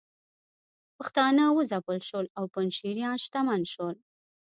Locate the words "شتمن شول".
3.25-3.95